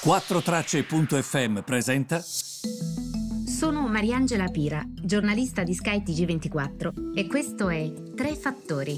[0.00, 2.20] 4Tracce.fm presenta.
[2.20, 8.96] Sono Mariangela Pira, giornalista di Sky TG24 e questo è Tre Fattori.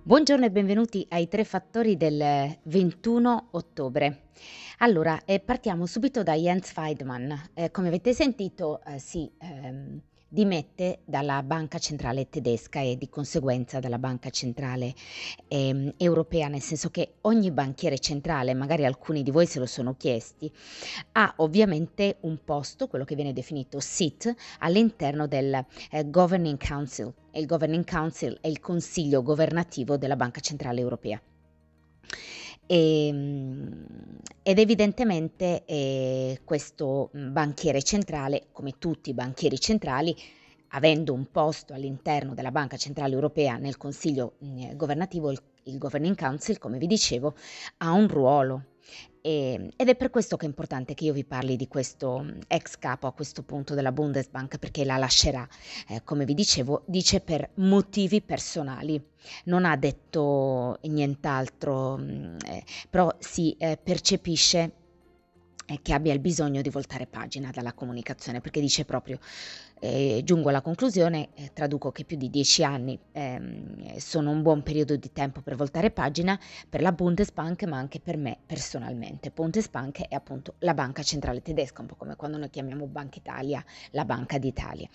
[0.00, 4.28] Buongiorno e benvenuti ai Tre Fattori del 21 ottobre.
[4.78, 7.50] Allora, eh, partiamo subito da Jens Feidman.
[7.54, 10.00] Eh, come avete sentito, eh, sì, ehm,
[10.34, 14.92] dimette dalla banca centrale tedesca e di conseguenza dalla banca centrale
[15.46, 19.94] eh, europea, nel senso che ogni banchiere centrale, magari alcuni di voi se lo sono
[19.96, 20.52] chiesti,
[21.12, 27.14] ha ovviamente un posto, quello che viene definito SIT, all'interno del eh, Governing Council.
[27.32, 31.22] Il Governing Council è il consiglio governativo della Banca Centrale Europea.
[32.66, 33.86] E, ehm,
[34.42, 40.14] ed evidentemente eh, questo banchiere centrale, come tutti i banchieri centrali,
[40.68, 46.16] avendo un posto all'interno della Banca Centrale Europea nel Consiglio eh, governativo, il, il Governing
[46.16, 47.34] Council, come vi dicevo,
[47.78, 48.64] ha un ruolo
[49.24, 52.20] e, ehm, ed è per questo che è importante che io vi parli di questo
[52.22, 55.48] mm, ex capo a questo punto della Bundesbank, perché la lascerà,
[55.88, 59.02] eh, come vi dicevo, dice per motivi personali.
[59.44, 64.72] Non ha detto nient'altro, mm, eh, però si eh, percepisce
[65.82, 69.18] che abbia il bisogno di voltare pagina dalla comunicazione, perché dice proprio,
[69.80, 74.62] eh, giungo alla conclusione, eh, traduco che più di dieci anni ehm, sono un buon
[74.62, 79.30] periodo di tempo per voltare pagina per la Bundesbank, ma anche per me personalmente.
[79.30, 83.64] Bundesbank è appunto la banca centrale tedesca, un po' come quando noi chiamiamo Banca Italia
[83.90, 84.88] la Banca d'Italia.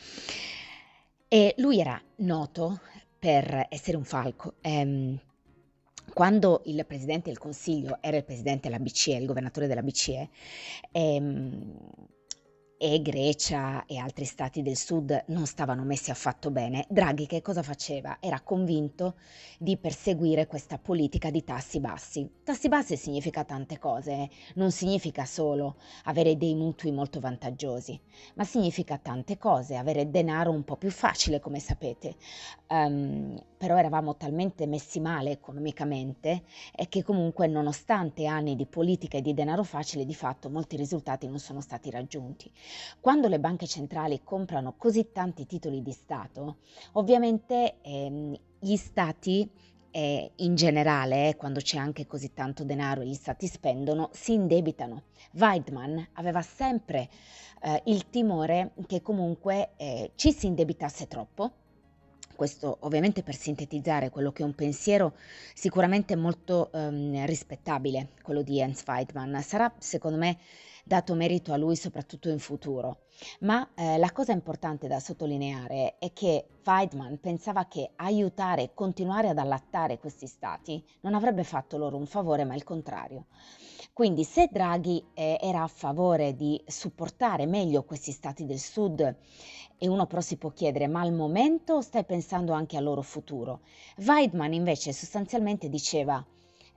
[1.28, 2.80] E lui era noto
[3.18, 4.56] per essere un falco.
[4.62, 5.20] Ehm,
[6.14, 10.30] quando il presidente del Consiglio era il presidente della BCE, il governatore della BCE,
[10.92, 11.76] ehm,
[12.82, 17.62] e Grecia e altri stati del sud non stavano messi affatto bene, Draghi che cosa
[17.62, 18.20] faceva?
[18.22, 19.16] Era convinto
[19.58, 22.30] di perseguire questa politica di tassi bassi.
[22.42, 24.30] Tassi bassi significa tante cose, eh.
[24.56, 28.00] non significa solo avere dei mutui molto vantaggiosi,
[28.36, 32.16] ma significa tante cose, avere denaro un po' più facile, come sapete.
[32.70, 39.22] Um, però eravamo talmente messi male economicamente e che comunque nonostante anni di politica e
[39.22, 42.50] di denaro facile, di fatto molti risultati non sono stati raggiunti.
[43.00, 46.58] Quando le banche centrali comprano così tanti titoli di Stato,
[46.94, 49.50] ovviamente ehm, gli stati
[49.92, 54.34] eh, in generale, eh, quando c'è anche così tanto denaro e gli stati spendono, si
[54.34, 55.04] indebitano.
[55.34, 57.10] Weidmann aveva sempre
[57.62, 61.52] eh, il timore che comunque eh, ci si indebitasse troppo
[62.40, 65.16] questo ovviamente per sintetizzare quello che è un pensiero
[65.54, 69.40] sicuramente molto ehm, rispettabile, quello di Jens Weidmann.
[69.40, 70.38] Sarà secondo me
[70.86, 73.08] dato merito a lui soprattutto in futuro.
[73.42, 79.28] Ma eh, la cosa importante da sottolineare è che Weidmann pensava che aiutare e continuare
[79.28, 83.26] ad allattare questi stati non avrebbe fatto loro un favore, ma il contrario.
[84.00, 89.02] Quindi se Draghi eh, era a favore di supportare meglio questi stati del sud,
[89.78, 93.60] e uno però si può chiedere, ma al momento stai pensando anche al loro futuro?
[93.98, 96.26] Weidmann invece sostanzialmente diceva,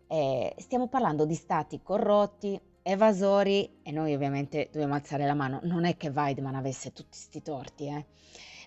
[0.08, 5.60] eh, stiamo parlando di stati corrotti, evasori e noi ovviamente dobbiamo alzare la mano.
[5.62, 8.04] Non è che Weidman avesse tutti questi torti, eh?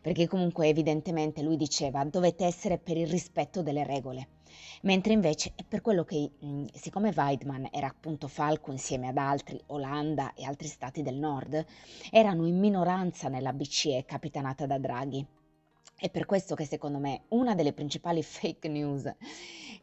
[0.01, 4.27] perché comunque evidentemente lui diceva dovete essere per il rispetto delle regole.
[4.81, 6.31] Mentre invece è per quello che,
[6.73, 11.65] siccome Weidman era appunto falco insieme ad altri, Olanda e altri stati del nord,
[12.11, 15.25] erano in minoranza nella BCE capitanata da Draghi.
[15.97, 19.09] È per questo che secondo me una delle principali fake news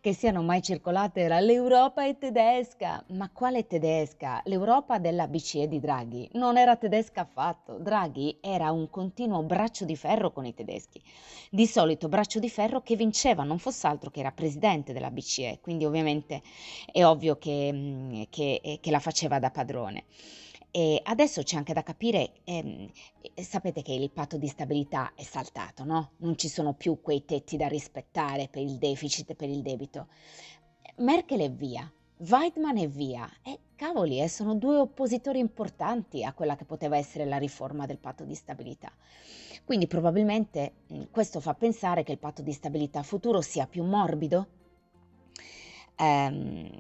[0.03, 3.03] che siano mai circolate era l'Europa è tedesca.
[3.11, 4.43] Ma quale tedesca?
[4.45, 7.79] L'Europa della BCE di Draghi non era tedesca affatto.
[7.79, 11.01] Draghi era un continuo braccio di ferro con i tedeschi.
[11.51, 15.61] Di solito braccio di ferro che vinceva, non fosse altro che era presidente della BCE,
[15.63, 16.43] quindi ovviamente
[16.91, 20.05] è ovvio che, che, che la faceva da padrone.
[20.75, 22.91] E adesso c'è anche da capire, ehm,
[23.35, 26.13] sapete che il patto di stabilità è saltato, no?
[26.17, 30.09] Non ci sono più quei tetti da rispettare per il deficit e per il debito.
[30.97, 33.31] Merkel è via, Weidmann è via.
[33.43, 37.99] E cavoli, eh, sono due oppositori importanti a quella che poteva essere la riforma del
[37.99, 38.91] patto di stabilità.
[39.65, 44.47] Quindi probabilmente mh, questo fa pensare che il patto di stabilità futuro sia più morbido.
[45.99, 46.71] Um,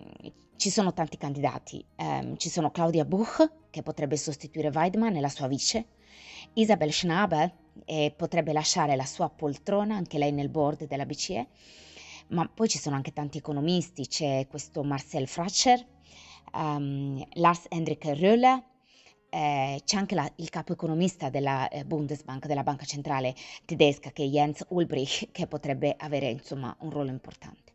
[0.62, 5.29] ci sono tanti candidati, um, ci sono Claudia Buch che potrebbe sostituire Weidmann e la
[5.29, 5.87] sua vice,
[6.53, 7.53] Isabel Schnabel
[7.85, 11.49] e potrebbe lasciare la sua poltrona anche lei nel board della BCE,
[12.29, 15.85] ma poi ci sono anche tanti economisti, c'è questo Marcel Fratscher,
[16.53, 18.62] um, Lars Hendrik Röhle,
[19.31, 23.35] eh, c'è anche la, il capo economista della eh, Bundesbank, della banca centrale
[23.65, 27.73] tedesca, che è Jens Ulbrich, che potrebbe avere insomma un ruolo importante.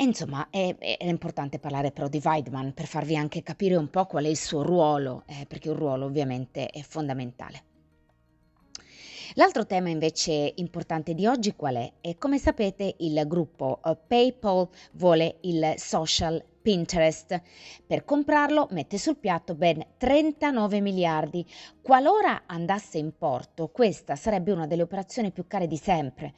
[0.00, 4.06] E insomma, è, è importante parlare però di Weidman per farvi anche capire un po'
[4.06, 7.64] qual è il suo ruolo, eh, perché un ruolo ovviamente è fondamentale.
[9.34, 11.92] L'altro tema invece importante di oggi qual è?
[12.00, 17.38] E come sapete il gruppo uh, PayPal vuole il social Pinterest.
[17.86, 21.44] Per comprarlo mette sul piatto ben 39 miliardi.
[21.82, 26.32] Qualora andasse in porto, questa sarebbe una delle operazioni più care di sempre,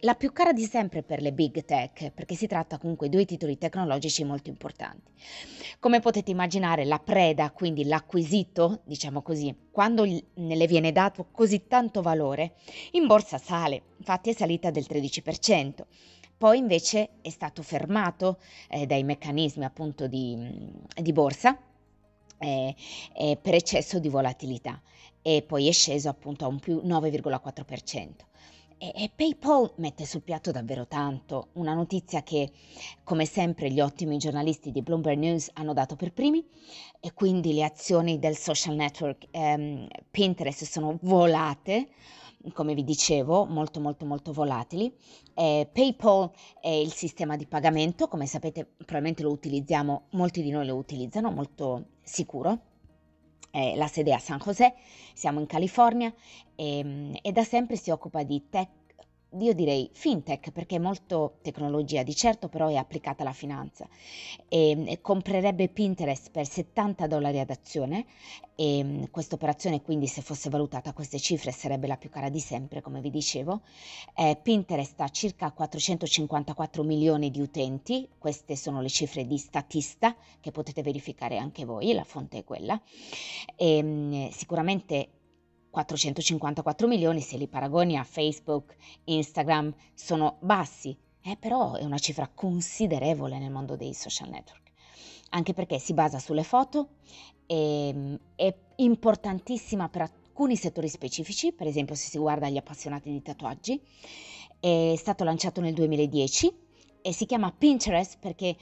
[0.00, 3.24] la più cara di sempre per le big tech, perché si tratta comunque di due
[3.24, 5.10] titoli tecnologici molto importanti.
[5.80, 12.00] Come potete immaginare, la preda, quindi l'acquisito, diciamo così, quando le viene dato così tanto
[12.00, 12.54] valore,
[12.92, 15.84] in borsa sale, infatti è salita del 13%.
[16.38, 18.38] Poi invece è stato fermato
[18.68, 21.56] eh, dai meccanismi appunto di, di borsa
[22.38, 22.74] eh,
[23.14, 24.80] eh, per eccesso di volatilità
[25.22, 28.30] e poi è sceso appunto a un più 9,4%.
[28.84, 32.50] E, PayPal mette sul piatto davvero tanto, una notizia che,
[33.04, 36.44] come sempre, gli ottimi giornalisti di Bloomberg News hanno dato per primi,
[36.98, 41.90] e quindi le azioni del social network ehm, Pinterest sono volate,
[42.54, 44.92] come vi dicevo, molto molto molto volatili.
[45.32, 50.66] Eh, PayPal è il sistema di pagamento, come sapete probabilmente lo utilizziamo, molti di noi
[50.66, 52.71] lo utilizzano, molto sicuro
[53.52, 54.74] eh, la sede è a San José,
[55.12, 56.12] siamo in California
[56.56, 58.68] e, ehm, e da sempre si occupa di tech
[59.38, 63.88] io direi fintech perché è molto tecnologia, di certo però è applicata alla finanza.
[64.48, 68.06] E, e comprerebbe Pinterest per 70 dollari ad azione
[68.54, 72.40] e questa operazione quindi se fosse valutata a queste cifre sarebbe la più cara di
[72.40, 73.62] sempre come vi dicevo.
[74.14, 80.50] Eh, Pinterest ha circa 454 milioni di utenti, queste sono le cifre di Statista che
[80.50, 82.80] potete verificare anche voi, la fonte è quella.
[83.56, 85.08] E, sicuramente
[85.72, 92.28] 454 milioni se li paragoni a Facebook, Instagram, sono bassi, eh, però è una cifra
[92.28, 94.70] considerevole nel mondo dei social network,
[95.30, 96.90] anche perché si basa sulle foto,
[97.46, 103.10] e, ehm, è importantissima per alcuni settori specifici, per esempio se si guarda gli appassionati
[103.10, 103.80] di tatuaggi,
[104.60, 106.54] è stato lanciato nel 2010
[107.00, 108.54] e si chiama Pinterest perché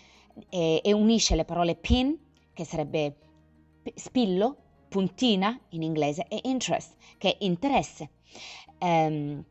[0.49, 2.17] è, e unisce le parole pin,
[2.53, 3.17] che sarebbe
[3.97, 8.11] spillo, puntina in inglese e interest, che è interesse.
[8.81, 9.43] Um,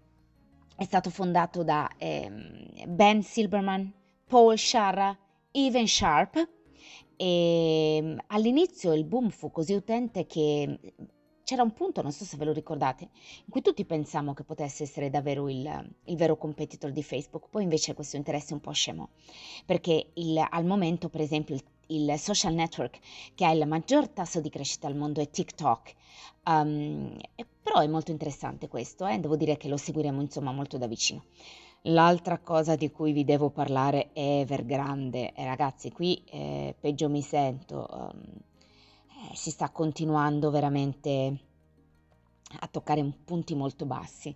[0.75, 3.91] è stato fondato da um, Ben Silberman,
[4.25, 5.17] Paul Sharra,
[5.51, 6.47] Evan Sharp
[7.15, 10.79] e um, all'inizio il boom fu così utente che
[11.43, 14.83] c'era un punto, non so se ve lo ricordate, in cui tutti pensavamo che potesse
[14.83, 19.07] essere davvero il, il vero competitor di Facebook, poi invece questo interesse un po' scemò,
[19.65, 22.99] perché il, al momento per esempio il il social network
[23.35, 25.95] che ha il maggior tasso di crescita al mondo è TikTok.
[26.45, 27.17] Um,
[27.61, 29.19] però è molto interessante questo, eh?
[29.19, 31.25] devo dire che lo seguiremo insomma molto da vicino.
[31.83, 35.33] L'altra cosa di cui vi devo parlare è Evergrande.
[35.33, 37.87] Eh, ragazzi, qui eh, peggio mi sento.
[37.89, 38.21] Um,
[39.31, 41.39] eh, si sta continuando veramente
[42.59, 44.35] a toccare punti molto bassi.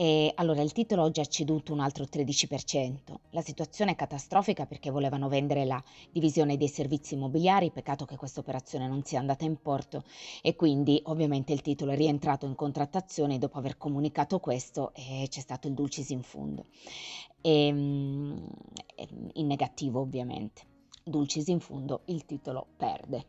[0.00, 3.16] E allora il titolo oggi ha ceduto un altro 13%.
[3.30, 8.38] La situazione è catastrofica perché volevano vendere la divisione dei servizi immobiliari, peccato che questa
[8.38, 10.04] operazione non sia andata in porto
[10.40, 15.40] e quindi ovviamente il titolo è rientrato in contrattazione dopo aver comunicato questo e c'è
[15.40, 16.66] stato il dulcis in fundo.
[17.40, 18.46] E, ehm,
[19.32, 20.62] in negativo ovviamente.
[21.02, 23.26] Dulcis in fundo, il titolo perde.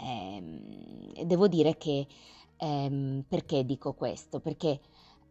[0.00, 2.06] E, ehm, devo dire che
[2.58, 4.40] ehm, perché dico questo?
[4.40, 4.80] Perché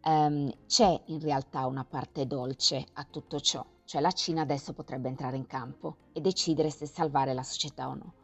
[0.06, 5.08] ehm, c'è in realtà una parte dolce a tutto ciò, cioè la Cina adesso potrebbe
[5.08, 8.14] entrare in campo e decidere se salvare la società o no.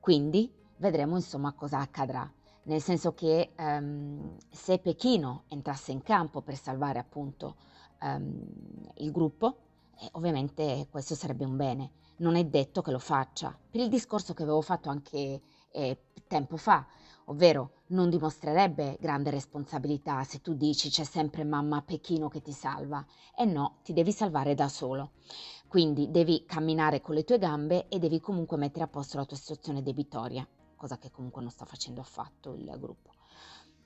[0.00, 2.30] Quindi vedremo insomma cosa accadrà,
[2.64, 7.56] nel senso che ehm, se Pechino entrasse in campo per salvare appunto
[8.02, 9.56] ehm, il gruppo,
[9.98, 11.92] eh, ovviamente questo sarebbe un bene.
[12.16, 15.40] Non è detto che lo faccia, per il discorso che avevo fatto anche
[15.70, 16.86] eh, tempo fa,
[17.24, 23.04] ovvero non dimostrerebbe grande responsabilità se tu dici c'è sempre mamma Pechino che ti salva.
[23.36, 25.12] E no, ti devi salvare da solo.
[25.68, 29.36] Quindi devi camminare con le tue gambe e devi comunque mettere a posto la tua
[29.36, 33.13] situazione debitoria, cosa che comunque non sta facendo affatto il gruppo.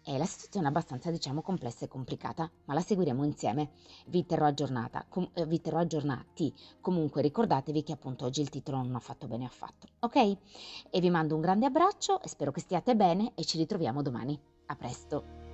[0.09, 3.73] È la situazione è abbastanza, diciamo, complessa e complicata, ma la seguiremo insieme.
[4.07, 6.51] Vi terrò aggiornata, com- eh, vi terrò aggiornati.
[6.81, 10.37] Comunque ricordatevi che appunto oggi il titolo non ha fatto bene affatto, ok?
[10.89, 14.41] E vi mando un grande abbraccio, spero che stiate bene e ci ritroviamo domani.
[14.69, 15.48] A presto!